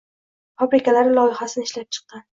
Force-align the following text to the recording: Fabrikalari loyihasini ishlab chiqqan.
Fabrikalari 0.61 1.13
loyihasini 1.19 1.69
ishlab 1.71 1.91
chiqqan. 1.99 2.29